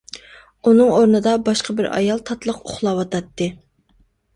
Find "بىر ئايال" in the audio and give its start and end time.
1.83-2.27